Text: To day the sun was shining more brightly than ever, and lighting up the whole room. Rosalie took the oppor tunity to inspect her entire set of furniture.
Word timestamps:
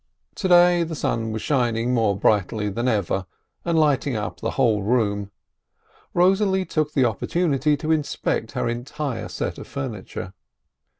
To 0.33 0.47
day 0.47 0.81
the 0.81 0.95
sun 0.95 1.31
was 1.31 1.43
shining 1.43 1.93
more 1.93 2.17
brightly 2.17 2.69
than 2.69 2.87
ever, 2.87 3.27
and 3.63 3.77
lighting 3.77 4.15
up 4.15 4.39
the 4.39 4.49
whole 4.57 4.81
room. 4.81 5.29
Rosalie 6.15 6.65
took 6.65 6.93
the 6.93 7.03
oppor 7.03 7.27
tunity 7.27 7.77
to 7.77 7.91
inspect 7.91 8.53
her 8.53 8.67
entire 8.67 9.27
set 9.27 9.59
of 9.59 9.67
furniture. 9.67 10.33